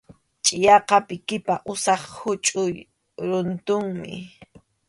Chʼiyaqa 0.45 0.97
pikipa 1.07 1.53
usap 1.71 2.01
huchʼuy 2.17 2.75
runtunmi. 3.27 4.13